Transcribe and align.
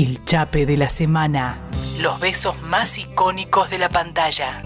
El 0.00 0.24
chape 0.24 0.64
de 0.64 0.78
la 0.78 0.88
semana. 0.88 1.58
Los 2.00 2.18
besos 2.20 2.58
más 2.62 2.96
icónicos 2.96 3.68
de 3.68 3.78
la 3.78 3.90
pantalla. 3.90 4.62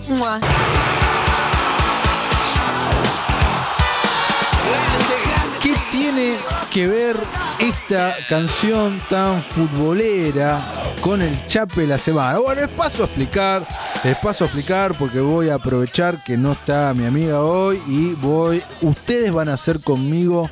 ¿Qué 5.61 5.75
tiene 5.91 6.37
que 6.71 6.87
ver 6.87 7.17
esta 7.59 8.15
canción 8.29 9.01
tan 9.11 9.43
futbolera 9.43 10.61
con 11.01 11.21
el 11.21 11.49
chape 11.49 11.81
de 11.81 11.87
la 11.89 11.99
semana? 11.99 12.39
Bueno, 12.39 12.61
les 12.61 12.71
paso 12.71 13.03
a 13.03 13.07
explicar, 13.07 13.67
les 14.05 14.17
paso 14.19 14.45
a 14.45 14.47
explicar 14.47 14.95
porque 14.97 15.19
voy 15.19 15.49
a 15.49 15.57
aprovechar 15.57 16.23
que 16.23 16.37
no 16.37 16.53
está 16.53 16.95
mi 16.95 17.07
amiga 17.07 17.41
hoy 17.41 17.83
y 17.89 18.13
voy, 18.13 18.63
ustedes 18.83 19.33
van 19.33 19.49
a 19.49 19.55
hacer 19.55 19.81
conmigo 19.81 20.49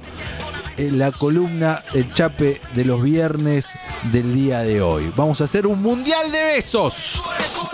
eh, 0.76 0.90
la 0.90 1.12
columna 1.12 1.80
El 1.92 2.12
Chape 2.12 2.60
de 2.74 2.84
los 2.84 3.02
viernes 3.02 3.70
del 4.10 4.34
día 4.34 4.60
de 4.60 4.80
hoy. 4.80 5.12
Vamos 5.16 5.40
a 5.40 5.44
hacer 5.44 5.66
un 5.66 5.82
mundial 5.82 6.32
de 6.32 6.42
besos. 6.54 7.22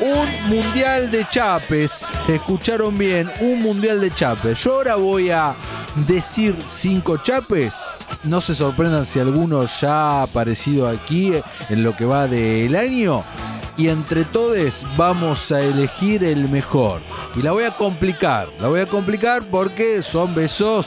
Un 0.00 0.48
mundial 0.48 1.10
de 1.10 1.26
chapes. 1.28 2.00
Escucharon 2.28 2.96
bien, 2.98 3.30
un 3.40 3.60
mundial 3.62 4.00
de 4.00 4.12
chapes. 4.12 4.62
Yo 4.62 4.74
ahora 4.74 4.96
voy 4.96 5.30
a 5.30 5.54
decir 6.06 6.56
cinco 6.66 7.18
chapes. 7.18 7.74
No 8.24 8.40
se 8.40 8.54
sorprendan 8.54 9.06
si 9.06 9.20
alguno 9.20 9.64
ya 9.80 10.20
ha 10.20 10.22
aparecido 10.22 10.88
aquí 10.88 11.32
en 11.70 11.82
lo 11.82 11.96
que 11.96 12.04
va 12.04 12.26
del 12.26 12.74
año. 12.76 13.22
Y 13.76 13.88
entre 13.88 14.24
todos 14.24 14.84
vamos 14.96 15.52
a 15.52 15.60
elegir 15.60 16.24
el 16.24 16.48
mejor. 16.48 17.00
Y 17.36 17.42
la 17.42 17.52
voy 17.52 17.62
a 17.62 17.70
complicar. 17.70 18.48
La 18.60 18.68
voy 18.68 18.80
a 18.80 18.86
complicar 18.86 19.48
porque 19.48 20.02
son 20.02 20.34
besos 20.34 20.86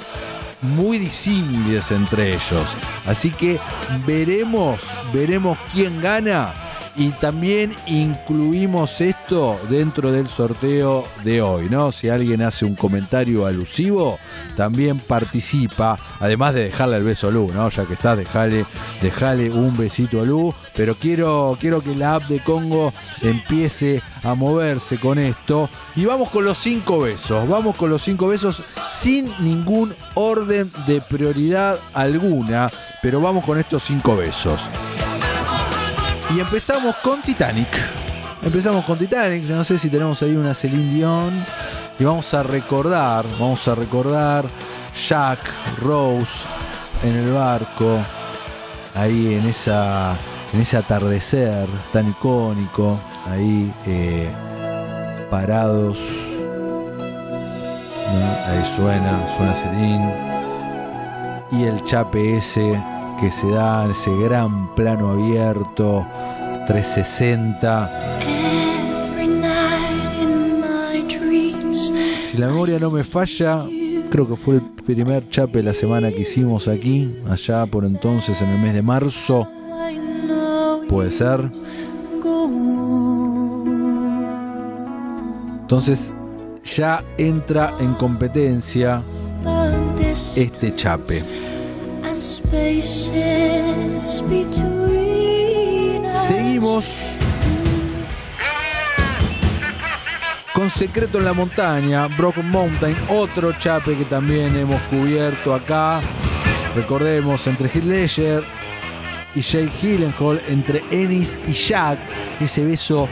muy 0.61 0.99
disímiles 0.99 1.91
entre 1.91 2.33
ellos. 2.33 2.75
Así 3.05 3.31
que 3.31 3.59
veremos, 4.05 4.81
veremos 5.13 5.57
quién 5.73 6.01
gana 6.01 6.53
y 6.95 7.09
también 7.09 7.75
incluimos 7.87 9.01
esto 9.01 9.59
dentro 9.69 10.11
del 10.11 10.27
sorteo 10.27 11.05
de 11.23 11.41
hoy, 11.41 11.69
¿no? 11.69 11.91
Si 11.91 12.09
alguien 12.09 12.41
hace 12.41 12.65
un 12.65 12.75
comentario 12.75 13.45
alusivo, 13.45 14.19
también 14.57 14.99
participa, 14.99 15.97
además 16.19 16.53
de 16.53 16.65
dejarle 16.65 16.97
el 16.97 17.03
beso 17.03 17.27
a 17.27 17.31
Lu, 17.31 17.51
¿no? 17.53 17.69
Ya 17.69 17.85
que 17.85 17.93
está, 17.93 18.15
dejale, 18.15 18.65
dejale 19.01 19.49
un 19.49 19.75
besito 19.77 20.21
a 20.21 20.25
Lu, 20.25 20.53
pero 20.75 20.95
quiero, 20.95 21.57
quiero 21.59 21.81
que 21.81 21.95
la 21.95 22.15
app 22.15 22.23
de 22.23 22.39
Congo 22.39 22.93
empiece 23.21 24.01
a 24.23 24.35
moverse 24.35 24.97
con 24.97 25.17
esto. 25.19 25.69
Y 25.95 26.05
vamos 26.05 26.29
con 26.29 26.45
los 26.45 26.57
cinco 26.57 27.01
besos, 27.01 27.47
vamos 27.47 27.75
con 27.75 27.89
los 27.89 28.01
cinco 28.01 28.27
besos 28.27 28.61
sin 28.91 29.31
ningún 29.39 29.93
orden 30.15 30.71
de 30.87 31.01
prioridad 31.01 31.79
alguna, 31.93 32.69
pero 33.01 33.21
vamos 33.21 33.45
con 33.45 33.57
estos 33.57 33.83
cinco 33.83 34.15
besos. 34.15 34.69
Y 36.33 36.39
empezamos 36.39 36.95
con 36.97 37.21
Titanic. 37.21 37.67
Empezamos 38.41 38.85
con 38.85 38.97
Titanic. 38.97 39.43
No 39.49 39.65
sé 39.65 39.77
si 39.77 39.89
tenemos 39.89 40.21
ahí 40.21 40.35
una 40.35 40.53
Celine 40.53 40.93
Dion. 40.93 41.45
Y 41.99 42.05
vamos 42.05 42.33
a 42.33 42.41
recordar, 42.41 43.25
vamos 43.37 43.67
a 43.67 43.75
recordar 43.75 44.45
Jack, 44.95 45.39
Rose 45.81 46.45
en 47.03 47.17
el 47.17 47.33
barco. 47.33 47.99
Ahí 48.95 49.33
en 49.33 49.47
esa. 49.47 50.15
En 50.53 50.61
ese 50.61 50.77
atardecer 50.77 51.67
tan 51.91 52.09
icónico. 52.09 52.97
Ahí 53.29 53.73
eh, 53.85 54.29
parados. 55.29 55.99
Ahí 58.47 58.75
suena, 58.75 59.27
suena 59.35 59.53
Celine. 59.53 60.13
Y 61.51 61.65
el 61.65 61.83
chape 61.85 62.37
ese 62.37 62.81
que 63.21 63.31
se 63.31 63.47
da 63.47 63.85
en 63.85 63.91
ese 63.91 64.11
gran 64.17 64.73
plano 64.73 65.09
abierto 65.09 66.03
360. 66.65 67.89
Si 72.17 72.37
la 72.39 72.47
memoria 72.47 72.79
no 72.79 72.89
me 72.89 73.03
falla, 73.03 73.63
creo 74.09 74.27
que 74.27 74.35
fue 74.35 74.55
el 74.55 74.61
primer 74.61 75.29
chape 75.29 75.59
de 75.59 75.65
la 75.65 75.73
semana 75.75 76.09
que 76.09 76.21
hicimos 76.21 76.67
aquí, 76.67 77.15
allá 77.29 77.67
por 77.67 77.85
entonces 77.85 78.41
en 78.41 78.49
el 78.49 78.59
mes 78.59 78.73
de 78.73 78.81
marzo. 78.81 79.47
Puede 80.89 81.11
ser. 81.11 81.47
Entonces 85.59 86.15
ya 86.63 87.03
entra 87.19 87.71
en 87.79 87.93
competencia 87.93 88.99
este 90.35 90.75
chape. 90.75 91.40
Seguimos 96.27 96.85
con 100.53 100.69
Secreto 100.69 101.17
en 101.17 101.25
la 101.25 101.33
Montaña, 101.33 102.05
Broken 102.05 102.51
Mountain, 102.51 102.95
otro 103.09 103.53
chape 103.53 103.97
que 103.97 104.05
también 104.05 104.55
hemos 104.55 104.79
cubierto 104.83 105.55
acá. 105.55 105.99
Recordemos, 106.75 107.47
entre 107.47 107.67
Heath 107.67 107.85
Ledger 107.85 108.43
y 109.33 109.41
Jake 109.41 109.71
Gyllenhaal, 109.81 110.39
entre 110.47 110.83
Ennis 110.91 111.39
y 111.47 111.53
Jack, 111.53 111.97
ese 112.39 112.63
beso 112.63 113.09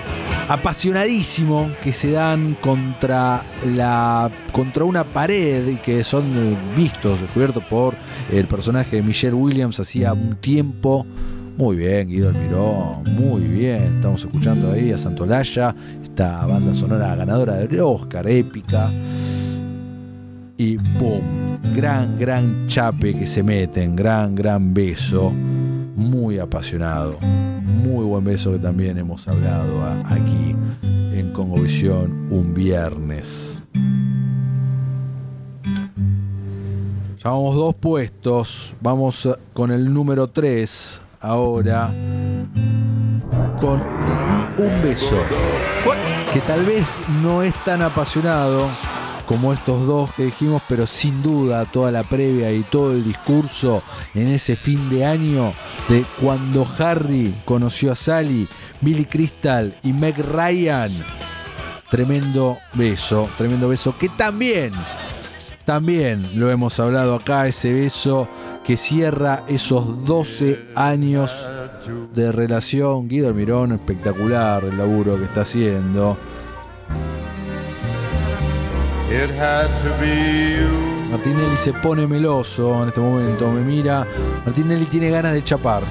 apasionadísimo 0.49 1.69
que 1.83 1.93
se 1.93 2.11
dan 2.11 2.55
contra 2.55 3.43
la 3.75 4.31
contra 4.51 4.83
una 4.83 5.03
pared 5.03 5.67
y 5.67 5.75
que 5.75 6.03
son 6.03 6.25
eh, 6.35 6.57
vistos, 6.75 7.21
descubiertos 7.21 7.63
por 7.65 7.95
el 8.31 8.47
personaje 8.47 8.95
de 8.95 9.03
Michelle 9.03 9.35
Williams 9.35 9.79
hacía 9.79 10.11
un 10.13 10.35
tiempo. 10.37 11.05
Muy 11.55 11.75
bien, 11.77 12.07
Guido 12.07 12.29
Almirón, 12.29 13.03
muy 13.15 13.43
bien. 13.43 13.97
Estamos 13.97 14.21
escuchando 14.21 14.71
ahí 14.71 14.91
a 14.91 14.97
Santolaya, 14.97 15.75
esta 16.01 16.45
banda 16.45 16.73
sonora 16.73 17.15
ganadora 17.15 17.55
del 17.55 17.79
Oscar, 17.79 18.27
épica. 18.27 18.89
Y 20.57 20.77
¡pum! 20.77 21.21
Gran, 21.75 22.17
gran 22.17 22.65
chape 22.67 23.13
que 23.13 23.27
se 23.27 23.43
meten, 23.43 23.95
gran, 23.95 24.35
gran 24.35 24.73
beso. 24.73 25.31
Muy 25.95 26.39
apasionado. 26.39 27.19
Muy 27.89 28.05
buen 28.05 28.23
beso 28.23 28.51
que 28.51 28.59
también 28.59 28.99
hemos 28.99 29.27
hablado 29.27 29.83
aquí 30.05 30.55
en 30.83 31.33
Congovisión 31.33 32.27
un 32.29 32.53
viernes. 32.53 33.63
Ya 37.17 37.31
vamos 37.31 37.55
dos 37.55 37.73
puestos. 37.73 38.75
Vamos 38.79 39.27
con 39.53 39.71
el 39.71 39.91
número 39.91 40.27
3 40.27 41.01
ahora. 41.19 41.87
Con 43.59 43.81
un 43.81 44.83
beso. 44.83 45.17
Que 46.31 46.41
tal 46.41 46.63
vez 46.65 47.01
no 47.23 47.41
es 47.41 47.55
tan 47.65 47.81
apasionado 47.81 48.67
como 49.29 49.53
estos 49.53 49.85
dos 49.85 50.11
que 50.15 50.25
dijimos, 50.25 50.63
pero 50.67 50.87
sin 50.87 51.21
duda 51.21 51.65
toda 51.65 51.91
la 51.91 52.03
previa 52.03 52.51
y 52.51 52.63
todo 52.63 52.93
el 52.93 53.03
discurso 53.03 53.83
en 54.15 54.27
ese 54.27 54.55
fin 54.55 54.89
de 54.89 55.05
año 55.05 55.53
de 55.87 56.03
cuando 56.19 56.67
Harry 56.79 57.31
conoció 57.45 57.91
a 57.91 57.95
Sally, 57.95 58.47
Billy 58.81 59.05
Crystal 59.05 59.77
y 59.83 59.93
Meg 59.93 60.17
Ryan. 60.17 60.91
Tremendo 61.91 62.57
beso, 62.73 63.29
tremendo 63.37 63.69
beso 63.69 63.95
que 63.99 64.09
también, 64.09 64.71
también 65.63 66.25
lo 66.33 66.49
hemos 66.49 66.79
hablado 66.79 67.13
acá, 67.13 67.47
ese 67.47 67.71
beso 67.71 68.27
que 68.63 68.77
cierra 68.77 69.43
esos 69.47 70.05
12 70.05 70.69
años 70.73 71.47
de 72.15 72.31
relación. 72.31 73.07
Guido 73.07 73.27
Almirón, 73.27 73.73
espectacular 73.73 74.63
el 74.63 74.75
laburo 74.75 75.17
que 75.19 75.25
está 75.25 75.41
haciendo. 75.41 76.17
Martinelli 81.09 81.57
se 81.57 81.73
pone 81.73 82.05
meloso 82.05 82.83
en 82.83 82.89
este 82.89 82.99
momento, 82.99 83.49
me 83.49 83.61
mira. 83.61 84.05
Martinelli 84.45 84.85
tiene 84.85 85.09
ganas 85.09 85.33
de 85.33 85.43
chapar. 85.43 85.83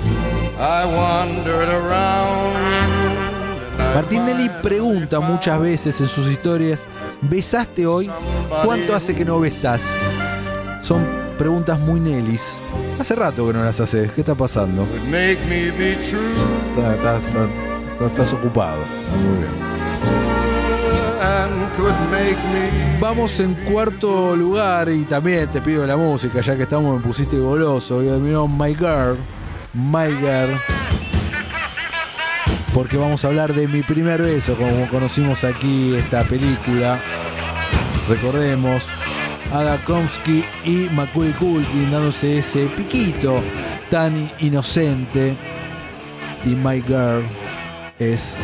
Martinelli 3.95 4.49
pregunta 4.63 5.19
muchas 5.19 5.61
veces 5.61 6.01
en 6.01 6.07
sus 6.07 6.29
historias, 6.29 6.87
¿besaste 7.23 7.87
hoy? 7.87 8.09
¿Cuánto 8.65 8.95
hace 8.95 9.15
que 9.17 9.25
no 9.25 9.41
besas? 9.41 9.97
Son 10.81 11.05
preguntas 11.37 11.81
muy 11.81 11.99
Nellis. 11.99 12.61
Hace 13.01 13.17
rato 13.17 13.47
que 13.49 13.53
no 13.53 13.65
las 13.65 13.81
haces. 13.81 14.13
¿Qué 14.13 14.21
está 14.21 14.37
pasando? 14.37 14.87
Estás, 16.77 17.23
estás 18.01 18.33
ocupado. 18.33 18.79
Muy 19.25 19.39
bien. 19.39 19.68
Vamos 23.01 23.39
en 23.41 23.55
cuarto 23.55 24.35
lugar 24.37 24.89
y 24.89 25.05
también 25.05 25.49
te 25.51 25.63
pido 25.63 25.87
la 25.87 25.97
música, 25.97 26.41
ya 26.41 26.57
que 26.57 26.65
estamos, 26.65 26.97
me 26.97 27.03
pusiste 27.03 27.39
goloso. 27.39 28.03
Y 28.03 28.07
terminó 28.07 28.49
My 28.49 28.75
Girl, 28.75 29.17
My 29.73 30.09
Girl. 30.19 30.59
Porque 32.75 32.97
vamos 32.97 33.25
a 33.25 33.29
hablar 33.29 33.55
de 33.55 33.67
mi 33.69 33.83
primer 33.83 34.23
beso, 34.23 34.55
como 34.57 34.89
conocimos 34.89 35.45
aquí 35.45 35.95
esta 35.95 36.25
película. 36.25 36.99
Recordemos, 38.09 38.87
Ada 39.53 39.79
Kromsky 39.85 40.45
y 40.65 40.89
Macaulay 40.93 41.33
Culkin 41.33 41.91
dándose 41.91 42.39
ese 42.39 42.67
piquito 42.67 43.41
tan 43.91 44.31
inocente. 44.41 45.37
y 46.45 46.51
My 46.51 46.83
Girl 46.83 47.25
es 47.99 48.39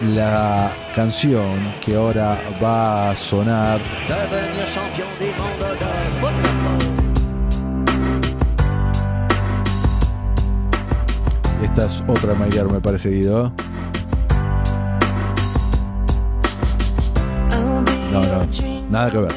la 0.00 0.70
canción 0.94 1.74
que 1.84 1.96
ahora 1.96 2.38
va 2.62 3.10
a 3.10 3.16
sonar. 3.16 3.80
Esta 11.62 11.86
es 11.86 12.02
otra 12.06 12.34
My 12.34 12.50
Girl, 12.50 12.70
me 12.70 12.80
parece, 12.80 13.10
Guido. 13.10 13.52
No, 18.12 18.20
no, 18.20 18.46
nada 18.90 19.10
que 19.10 19.18
ver. 19.18 19.32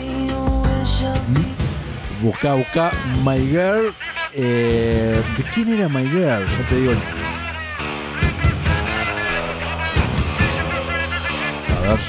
Busca, 2.21 2.53
busca 2.55 2.91
My 3.23 3.37
Girl. 3.47 3.93
eh, 4.33 5.21
¿De 5.37 5.43
quién 5.53 5.69
era 5.69 5.87
My 5.89 6.05
Girl? 6.07 6.45
Yo 6.45 6.65
te 6.69 6.75
digo. 6.75 6.93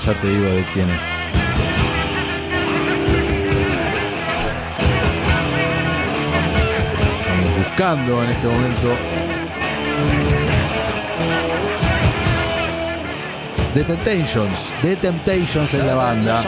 Ya 0.08 0.14
te 0.22 0.26
digo 0.26 0.46
de 0.46 0.64
quién 0.72 0.88
es. 0.88 1.02
Estamos 7.20 7.56
buscando 7.58 8.24
en 8.24 8.30
este 8.30 8.46
momento. 8.46 8.96
The 13.74 13.84
Temptations. 13.84 14.72
The 14.80 14.96
Temptations 14.96 15.74
es 15.74 15.84
la 15.84 15.94
banda. 15.94 16.42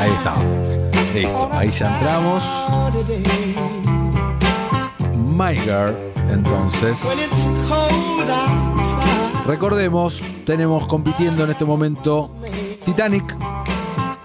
Ahí 0.00 0.12
está. 0.12 0.34
Listo. 1.14 1.50
Ahí 1.52 1.70
ya 1.70 1.88
entramos. 1.88 2.42
My 5.38 5.54
Girl, 5.54 5.94
entonces. 6.32 7.00
Recordemos, 9.46 10.20
tenemos 10.44 10.88
compitiendo 10.88 11.44
en 11.44 11.50
este 11.50 11.64
momento 11.64 12.34
Titanic. 12.84 13.36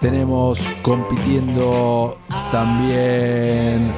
Tenemos 0.00 0.58
compitiendo 0.82 2.18
también 2.50 3.92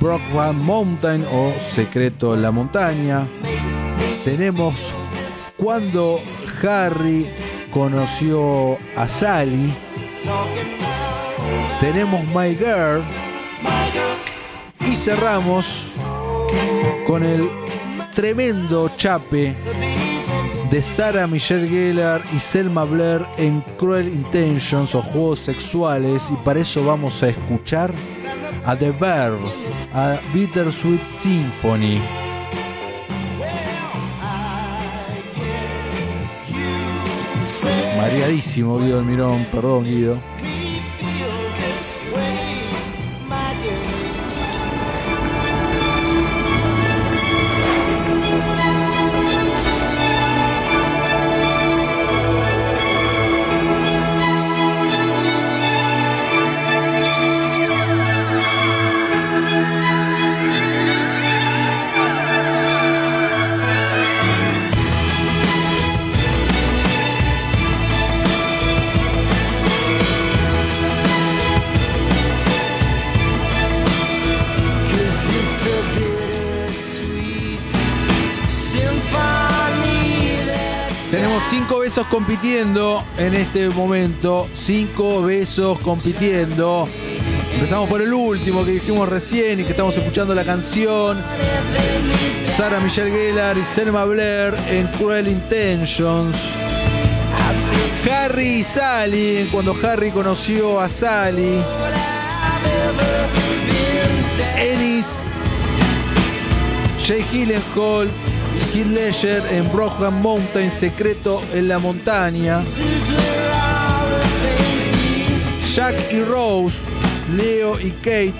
Brockman 0.00 0.60
Mountain 0.64 1.24
o 1.32 1.52
Secreto 1.60 2.34
en 2.34 2.42
la 2.42 2.50
Montaña. 2.50 3.28
Tenemos 4.24 4.92
cuando 5.56 6.18
Harry 6.60 7.30
conoció 7.70 8.78
a 8.96 9.08
Sally. 9.08 9.72
Tenemos 11.78 12.24
My 12.34 12.56
Girl. 12.56 13.04
Y 14.80 14.96
cerramos 14.96 15.92
con 17.06 17.24
el 17.24 17.48
tremendo 18.14 18.90
chape 18.96 19.56
de 20.70 20.82
Sarah 20.82 21.26
Michelle 21.26 21.68
Gellar 21.68 22.22
y 22.34 22.38
Selma 22.38 22.84
Blair 22.84 23.26
en 23.38 23.62
Cruel 23.78 24.08
Intentions 24.08 24.94
o 24.94 25.02
Juegos 25.02 25.38
Sexuales. 25.40 26.30
Y 26.30 26.36
para 26.44 26.60
eso 26.60 26.84
vamos 26.84 27.22
a 27.22 27.28
escuchar 27.28 27.92
a 28.64 28.76
The 28.76 28.90
Verb, 28.90 29.38
a 29.94 30.18
Bittersweet 30.34 31.02
Symphony. 31.04 32.00
Mareadísimo 37.96 38.78
Guido 38.78 38.98
Almirón, 38.98 39.46
perdón 39.50 39.84
Guido. 39.84 40.20
Tenemos 81.10 81.42
cinco 81.48 81.80
besos 81.80 82.06
compitiendo 82.08 83.02
en 83.16 83.34
este 83.34 83.68
momento. 83.70 84.48
Cinco 84.54 85.22
besos 85.22 85.78
compitiendo. 85.78 86.88
Empezamos 87.54 87.88
por 87.88 88.02
el 88.02 88.12
último 88.12 88.64
que 88.64 88.72
dijimos 88.72 89.08
recién 89.08 89.60
y 89.60 89.64
que 89.64 89.70
estamos 89.70 89.96
escuchando 89.96 90.34
la 90.34 90.44
canción. 90.44 91.22
Sarah 92.54 92.80
Michelle 92.80 93.10
Gellar 93.10 93.56
y 93.56 93.64
Selma 93.64 94.04
Blair 94.04 94.54
en 94.68 94.86
Cruel 94.88 95.28
Intentions. 95.28 96.36
Harry 98.10 98.58
y 98.58 98.64
Sally, 98.64 99.48
cuando 99.50 99.76
Harry 99.82 100.10
conoció 100.10 100.80
a 100.80 100.88
Sally. 100.88 101.60
Ennis, 104.56 105.20
Jay 107.04 107.24
Gyllenhaal, 107.30 108.10
Heath 108.74 108.86
Ledger 108.86 109.42
en 109.50 109.70
Brockman 109.72 110.20
Mountain, 110.22 110.70
Secreto 110.70 111.42
en 111.52 111.68
la 111.68 111.78
Montaña. 111.78 112.62
Jack 115.74 115.94
y 116.12 116.20
Rose, 116.22 116.76
Leo 117.36 117.78
y 117.80 117.90
Kate 117.90 118.34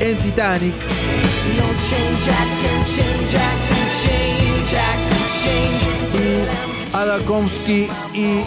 en 0.00 0.16
Titanic. 0.18 0.74
Y 6.14 6.94
Ada 6.94 7.18
Komsky 7.20 7.88
y 8.14 8.40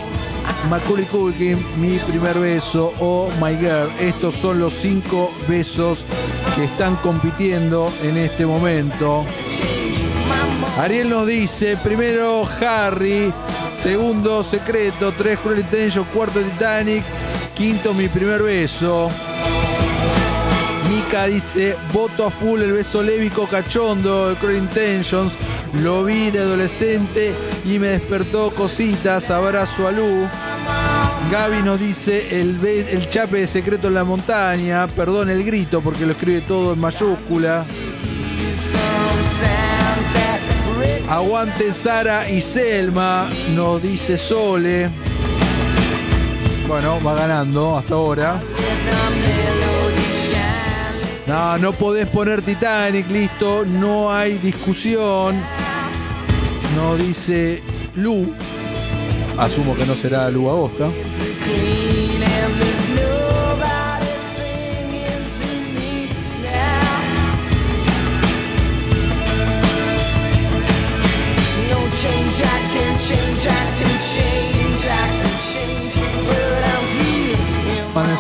Macaulay 0.70 1.06
Culkin, 1.06 1.64
Mi 1.80 1.98
Primer 2.00 2.40
Beso 2.40 2.94
o 3.00 3.30
My 3.42 3.56
Girl. 3.56 3.92
Estos 4.00 4.36
son 4.36 4.60
los 4.60 4.74
cinco 4.74 5.32
besos 5.48 6.06
que 6.56 6.66
están 6.66 6.96
compitiendo 6.98 7.92
en 8.04 8.18
este 8.18 8.46
momento. 8.46 9.26
Ariel 10.78 11.10
nos 11.10 11.28
dice, 11.28 11.78
primero 11.78 12.48
Harry, 12.60 13.32
segundo 13.76 14.42
Secreto, 14.44 15.14
tres 15.18 15.38
Cruel 15.38 15.60
Intentions, 15.60 16.08
cuarto 16.14 16.40
Titanic, 16.40 17.04
quinto 17.54 17.94
Mi 17.94 18.08
Primer 18.08 18.42
Beso. 18.42 19.10
Mika 20.90 21.26
dice, 21.26 21.76
voto 21.94 22.26
a 22.26 22.30
full 22.32 22.62
el 22.62 22.74
beso 22.74 23.04
lévico 23.04 23.48
cachondo 23.48 24.30
de 24.30 24.36
Cruel 24.36 24.58
Intentions. 24.58 25.38
Lo 25.82 26.04
vi 26.04 26.32
de 26.32 26.40
adolescente 26.40 27.34
y 27.66 27.80
me 27.80 27.88
despertó 27.90 28.54
cositas. 28.54 29.30
Abrazo 29.30 29.88
a 29.88 29.92
Lu. 29.92 30.28
Gaby 31.32 31.64
nos 31.64 31.80
dice 31.80 32.42
el, 32.42 32.58
el 32.66 33.08
chape 33.08 33.38
de 33.38 33.48
secreto 33.48 33.88
en 33.88 33.94
la 33.94 34.04
montaña. 34.04 34.88
Perdón 34.88 35.30
el 35.30 35.44
grito 35.44 35.80
porque 35.82 36.06
lo 36.06 36.12
escribe 36.12 36.42
todo 36.42 36.74
en 36.74 36.80
mayúscula. 36.80 37.64
Aguante 41.12 41.74
Sara 41.74 42.30
y 42.30 42.40
Selma, 42.40 43.30
nos 43.54 43.84
dice 43.84 44.18
Sole. 44.18 44.90
Bueno, 46.70 47.04
va 47.06 47.16
ganando 47.16 47.78
hasta 47.78 47.96
ahora. 47.96 48.42
No, 51.28 51.58
no 51.58 51.74
podés 51.74 52.06
poner 52.06 52.42
Titanic, 52.42 53.12
listo, 53.12 53.66
no 53.66 54.10
hay 54.10 54.38
discusión. 54.38 55.36
No 56.78 56.96
dice 56.96 57.62
Lu. 57.96 58.34
Asumo 59.38 59.76
que 59.76 59.86
no 59.86 59.96
será 59.96 60.30
Lu 60.30 60.50
Agosta. 60.50 60.88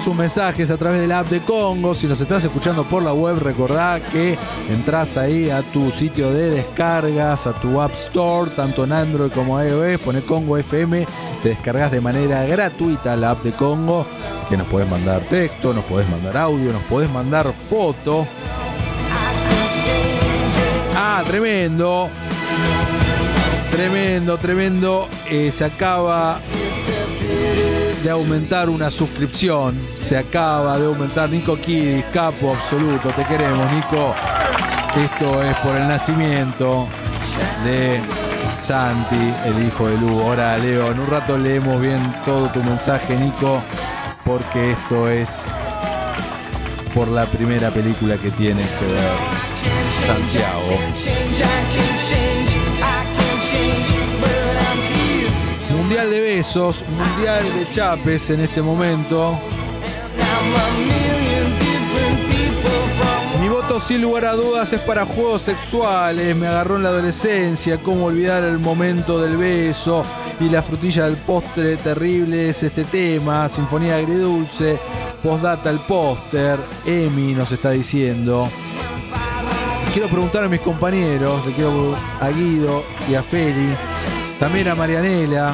Sus 0.03 0.15
mensajes 0.15 0.71
a 0.71 0.77
través 0.77 0.99
de 0.99 1.07
la 1.07 1.19
app 1.19 1.27
de 1.27 1.39
Congo. 1.41 1.93
Si 1.93 2.07
nos 2.07 2.19
estás 2.19 2.43
escuchando 2.43 2.83
por 2.83 3.03
la 3.03 3.13
web, 3.13 3.37
recordá 3.37 3.99
que 3.99 4.37
entras 4.69 5.15
ahí 5.15 5.49
a 5.51 5.61
tu 5.61 5.91
sitio 5.91 6.33
de 6.33 6.49
descargas, 6.49 7.45
a 7.45 7.53
tu 7.53 7.79
App 7.79 7.93
Store, 7.93 8.49
tanto 8.51 8.83
en 8.83 8.93
Android 8.93 9.31
como 9.31 9.61
iOS, 9.61 10.01
pone 10.01 10.21
Congo 10.21 10.57
FM, 10.57 11.05
te 11.43 11.49
descargas 11.49 11.91
de 11.91 12.01
manera 12.01 12.43
gratuita 12.45 13.15
la 13.15 13.31
app 13.31 13.43
de 13.43 13.51
Congo, 13.51 14.05
que 14.49 14.57
nos 14.57 14.67
podés 14.67 14.89
mandar 14.89 15.21
texto, 15.21 15.73
nos 15.73 15.85
podés 15.85 16.09
mandar 16.09 16.35
audio, 16.37 16.71
nos 16.71 16.83
podés 16.83 17.09
mandar 17.09 17.53
foto. 17.53 18.25
Ah, 20.95 21.23
tremendo. 21.27 22.09
Tremendo, 23.81 24.37
tremendo. 24.37 25.09
Eh, 25.27 25.49
se 25.49 25.65
acaba 25.65 26.37
de 28.03 28.11
aumentar 28.11 28.69
una 28.69 28.91
suscripción. 28.91 29.81
Se 29.81 30.15
acaba 30.15 30.77
de 30.77 30.85
aumentar. 30.85 31.27
Nico 31.31 31.57
Kidis, 31.57 32.05
capo 32.13 32.53
absoluto. 32.53 33.09
Te 33.09 33.23
queremos, 33.23 33.71
Nico. 33.71 34.13
Esto 35.03 35.41
es 35.41 35.57
por 35.57 35.75
el 35.75 35.87
nacimiento 35.87 36.87
de 37.65 37.99
Santi, 38.55 39.33
el 39.45 39.65
hijo 39.65 39.87
de 39.87 39.97
Lu. 39.97 40.21
Ahora, 40.21 40.59
Leo, 40.59 40.91
en 40.91 40.99
un 40.99 41.07
rato 41.07 41.35
leemos 41.35 41.81
bien 41.81 41.99
todo 42.23 42.49
tu 42.49 42.63
mensaje, 42.63 43.17
Nico, 43.17 43.63
porque 44.23 44.73
esto 44.73 45.09
es 45.09 45.45
por 46.93 47.07
la 47.07 47.25
primera 47.25 47.71
película 47.71 48.15
que 48.17 48.29
tienes 48.29 48.67
que 48.67 48.85
ver. 48.85 49.09
Santiago. 50.05 50.61
Besos, 56.41 56.83
mundial 56.89 57.43
de 57.53 57.69
chapes 57.69 58.31
en 58.31 58.39
este 58.41 58.63
momento. 58.63 59.37
Mi 63.39 63.47
voto 63.47 63.79
sin 63.79 64.01
lugar 64.01 64.25
a 64.25 64.33
dudas 64.33 64.73
es 64.73 64.81
para 64.81 65.05
juegos 65.05 65.43
sexuales. 65.43 66.35
Me 66.35 66.47
agarró 66.47 66.77
en 66.77 66.83
la 66.83 66.89
adolescencia. 66.89 67.77
Cómo 67.83 68.05
olvidar 68.05 68.41
el 68.43 68.57
momento 68.57 69.21
del 69.21 69.37
beso 69.37 70.03
y 70.39 70.49
la 70.49 70.63
frutilla 70.63 71.05
del 71.05 71.17
postre 71.17 71.77
terrible 71.77 72.49
es 72.49 72.63
este 72.63 72.85
tema. 72.85 73.47
Sinfonía 73.47 73.97
agridulce. 73.97 74.79
Postdata 75.21 75.69
el 75.69 75.77
póster. 75.81 76.57
Emi 76.87 77.35
nos 77.35 77.51
está 77.51 77.69
diciendo. 77.69 78.49
Quiero 79.93 80.07
preguntar 80.07 80.45
a 80.45 80.49
mis 80.49 80.61
compañeros, 80.61 81.45
le 81.45 81.53
quiero 81.53 81.95
a 82.19 82.29
Guido 82.29 82.83
y 83.07 83.13
a 83.13 83.21
Feli, 83.21 83.75
también 84.39 84.69
a 84.69 84.73
Marianela. 84.73 85.53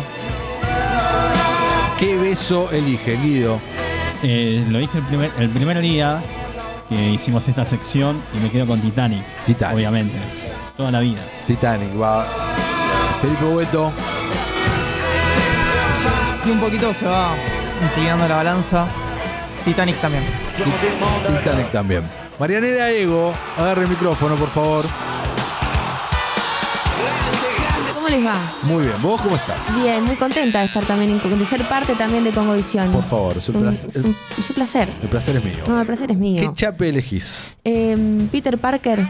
¿Qué 1.99 2.15
beso 2.15 2.69
elige, 2.71 3.17
Guido? 3.17 3.59
Eh, 4.21 4.63
lo 4.69 4.77
dije 4.77 4.99
el 4.99 5.03
primer, 5.05 5.31
el 5.39 5.49
primer 5.49 5.79
día 5.81 6.21
que 6.87 7.09
hicimos 7.09 7.47
esta 7.47 7.65
sección 7.65 8.21
y 8.35 8.37
me 8.37 8.51
quedo 8.51 8.67
con 8.67 8.79
Titanic. 8.79 9.23
Titanic. 9.47 9.75
Obviamente. 9.75 10.15
Toda 10.75 10.91
la 10.91 10.99
vida. 10.99 11.21
Titanic, 11.47 11.99
va. 11.99 12.23
Felipe 13.19 13.45
Hueto. 13.45 13.91
Y 16.45 16.51
un 16.51 16.59
poquito 16.59 16.93
se 16.93 17.07
va 17.07 17.33
inclinando 17.81 18.27
la 18.27 18.35
balanza. 18.37 18.87
Titanic 19.65 19.99
también. 19.99 20.23
Titanic 21.25 21.71
también. 21.71 22.03
Marianela 22.39 22.91
Ego, 22.91 23.33
agarre 23.57 23.83
el 23.83 23.89
micrófono, 23.89 24.35
por 24.35 24.49
favor. 24.49 24.85
¿Cómo 28.07 28.19
les 28.19 28.25
va? 28.25 28.35
Muy 28.63 28.83
bien, 28.83 29.01
¿vos 29.01 29.19
cómo 29.21 29.35
estás? 29.35 29.83
Bien, 29.83 30.01
muy 30.05 30.15
contenta 30.15 30.59
de 30.59 30.65
estar 30.67 30.85
también 30.85 31.19
en 31.21 31.39
de 31.39 31.45
ser 31.45 31.61
parte 31.67 31.93
también 31.93 32.23
de 32.23 32.31
Congovisión. 32.31 32.89
Por 32.89 33.03
favor, 33.03 33.35
es 33.37 33.49
un 33.49 33.61
placer. 33.61 33.89
Es 33.89 33.97
un, 33.97 34.15
es 34.37 34.49
un 34.49 34.55
placer. 34.55 34.89
El 35.01 35.09
placer 35.09 35.35
es 35.35 35.43
mío. 35.43 35.57
No, 35.67 35.77
el 35.81 35.85
placer 35.85 36.09
es 36.11 36.15
¿Qué 36.15 36.21
mío. 36.21 36.53
chape 36.55 36.87
elegís? 36.87 37.57
Em, 37.65 38.29
Peter 38.29 38.57
Parker. 38.57 39.05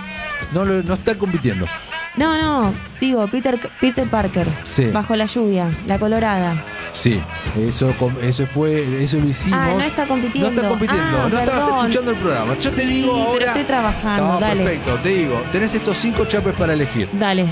No, 0.52 0.66
no 0.66 0.94
está 0.96 1.16
compitiendo. 1.16 1.68
No, 2.16 2.42
no, 2.42 2.74
digo, 3.00 3.28
Peter, 3.28 3.60
Peter 3.80 4.08
Parker. 4.08 4.48
Sí. 4.64 4.86
Bajo 4.86 5.16
la 5.16 5.28
lluvia, 5.28 5.70
la 5.86 6.00
colorada. 6.00 6.56
Sí, 6.92 7.22
eso, 7.68 7.94
eso 8.24 8.48
fue, 8.48 9.04
eso 9.04 9.18
lo 9.20 9.28
hicimos. 9.28 9.60
Ah, 9.62 9.74
no 9.74 9.80
está 9.82 10.08
compitiendo. 10.08 10.50
No 10.50 10.56
está 10.56 10.70
compitiendo, 10.70 11.04
Ah, 11.04 11.28
no 11.30 11.38
estabas 11.38 11.66
perdón. 11.66 11.80
escuchando 11.82 12.12
el 12.12 12.18
programa. 12.18 12.58
Yo 12.58 12.72
te 12.72 12.82
Sí, 12.82 12.88
digo 12.88 13.12
pero 13.14 13.28
ahora. 13.30 13.46
estoy 13.46 13.64
trabajando, 13.66 14.26
No, 14.26 14.40
dale. 14.40 14.64
perfecto, 14.64 14.96
te 15.04 15.10
digo, 15.10 15.44
tenés 15.52 15.76
estos 15.76 15.96
cinco 15.98 16.26
chapes 16.26 16.56
para 16.56 16.74
elegir. 16.74 17.08
Dale. 17.14 17.46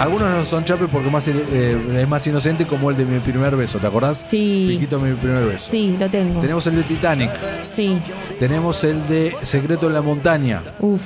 Algunos 0.00 0.30
no 0.30 0.44
son 0.46 0.64
chapes 0.64 0.88
porque 0.90 1.10
más, 1.10 1.28
eh, 1.28 1.76
es 2.00 2.08
más 2.08 2.26
inocente 2.26 2.66
como 2.66 2.88
el 2.88 2.96
de 2.96 3.04
mi 3.04 3.20
primer 3.20 3.54
beso, 3.54 3.78
¿te 3.78 3.86
acordás? 3.86 4.22
Sí. 4.24 4.64
Piquito 4.70 4.98
mi 4.98 5.12
primer 5.14 5.44
beso. 5.44 5.66
Sí, 5.70 5.94
lo 6.00 6.08
tengo. 6.08 6.40
Tenemos 6.40 6.66
el 6.66 6.76
de 6.76 6.82
Titanic, 6.84 7.30
Sí. 7.74 7.98
tenemos 8.38 8.82
el 8.84 9.06
de 9.06 9.36
Secreto 9.42 9.88
en 9.88 9.92
la 9.92 10.00
Montaña, 10.00 10.62
Uf. 10.80 11.02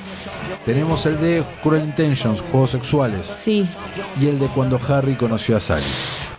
tenemos 0.64 1.04
el 1.06 1.20
de 1.20 1.42
Cruel 1.60 1.82
Intentions, 1.82 2.40
Juegos 2.40 2.70
Sexuales, 2.70 3.26
Sí. 3.26 3.66
y 4.20 4.28
el 4.28 4.38
de 4.38 4.46
Cuando 4.46 4.78
Harry 4.88 5.16
conoció 5.16 5.56
a 5.56 5.60
Sally. 5.60 5.82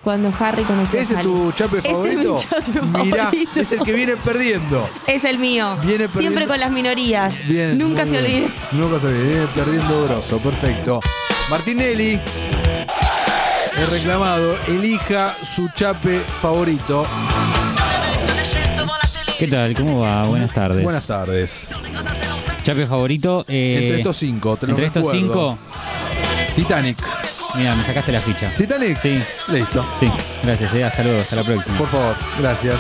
Cuando 0.02 0.32
Harry 0.40 0.64
conoció 0.64 1.00
a 1.00 1.02
¿Ese 1.02 1.14
es 1.14 1.20
Sally. 1.20 1.24
tu 1.28 1.52
chape 1.52 1.78
Ese 1.80 1.88
es 1.90 1.94
favorito? 1.94 2.36
mi 2.36 2.40
chape 2.42 2.82
Mirá, 3.04 3.24
favorito. 3.26 3.60
es 3.60 3.72
el 3.74 3.80
que 3.82 3.92
viene 3.92 4.16
perdiendo. 4.16 4.88
Es 5.08 5.26
el 5.26 5.40
mío. 5.40 5.76
Viene 5.82 6.08
perdiendo- 6.08 6.20
Siempre 6.20 6.48
con 6.48 6.60
las 6.62 6.72
minorías. 6.72 7.36
Bien, 7.48 7.78
Nunca 7.78 8.06
se 8.06 8.18
olvide. 8.18 8.48
Nunca 8.72 8.98
se 9.00 9.08
olvide. 9.08 9.28
Viene 9.28 9.48
perdiendo 9.54 10.06
grosso. 10.06 10.38
Perfecto. 10.40 11.02
Martinelli. 11.50 12.20
El 13.78 13.88
reclamado. 13.92 14.56
Elija 14.68 15.34
su 15.44 15.70
chape 15.70 16.20
favorito. 16.42 17.06
¿Qué 19.38 19.48
tal? 19.48 19.74
¿Cómo 19.76 20.00
va? 20.00 20.24
Buenas 20.24 20.54
tardes. 20.54 20.84
Buenas 20.84 21.08
tardes. 21.08 21.70
Chape 22.64 22.88
favorito. 22.88 23.46
eh, 23.48 23.80
Entre 23.82 23.98
estos 23.98 24.18
cinco, 24.18 24.58
te 24.58 24.66
lo 24.68 24.72
Entre 24.72 24.88
estos 24.88 25.04
recuerdo. 25.12 25.28
cinco. 25.28 25.58
Titanic. 26.56 26.98
Mira, 27.56 27.76
me 27.76 27.84
sacaste 27.84 28.12
la 28.12 28.22
ficha. 28.22 28.52
Titanic. 28.58 28.98
Sí. 29.02 29.20
Listo. 29.52 29.86
Sí, 30.00 30.10
gracias. 30.44 30.74
eh, 30.74 30.84
Hasta 30.84 31.04
luego, 31.04 31.20
hasta 31.22 31.36
la 31.36 31.44
próxima. 31.44 31.78
Por 31.78 31.88
favor, 31.90 32.16
gracias. 32.40 32.80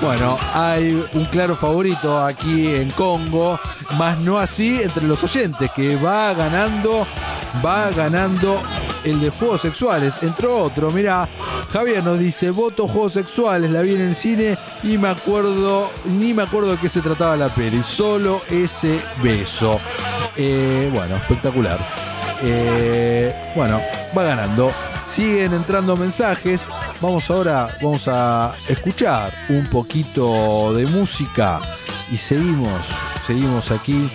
Bueno, 0.00 0.38
hay 0.54 1.02
un 1.14 1.24
claro 1.26 1.56
favorito 1.56 2.22
aquí 2.24 2.66
en 2.66 2.90
Congo, 2.90 3.58
más 3.96 4.18
no 4.18 4.36
así 4.38 4.80
entre 4.82 5.04
los 5.06 5.24
oyentes, 5.24 5.70
que 5.74 5.96
va 5.96 6.34
ganando, 6.34 7.06
va 7.64 7.90
ganando 7.90 8.60
el 9.04 9.20
de 9.20 9.30
juegos 9.30 9.60
sexuales, 9.60 10.14
entre 10.22 10.46
otros. 10.46 10.92
Mirá, 10.92 11.28
Javier 11.72 12.02
nos 12.02 12.18
dice, 12.18 12.50
voto 12.50 12.88
juegos 12.88 13.12
sexuales, 13.12 13.70
la 13.70 13.82
vi 13.82 13.94
en 13.94 14.00
el 14.00 14.14
cine 14.14 14.56
y 14.82 14.98
me 14.98 15.08
acuerdo, 15.08 15.90
ni 16.04 16.34
me 16.34 16.42
acuerdo 16.42 16.72
de 16.72 16.78
qué 16.78 16.88
se 16.88 17.00
trataba 17.00 17.36
la 17.36 17.48
peli, 17.48 17.82
solo 17.82 18.42
ese 18.50 19.00
beso. 19.22 19.80
Eh, 20.36 20.90
bueno, 20.92 21.16
espectacular. 21.16 21.78
Eh, 22.42 23.34
bueno, 23.54 23.80
va 24.16 24.22
ganando. 24.22 24.72
Siguen 25.06 25.54
entrando 25.54 25.96
mensajes. 25.96 26.66
Vamos 27.00 27.30
ahora, 27.30 27.68
vamos 27.80 28.08
a 28.08 28.52
escuchar 28.68 29.32
un 29.48 29.64
poquito 29.66 30.74
de 30.74 30.86
música 30.86 31.60
y 32.10 32.16
seguimos, 32.16 32.88
seguimos 33.24 33.70
aquí 33.70 34.08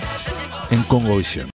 en 0.70 0.84
Congo 0.84 1.18
Visión. 1.18 1.48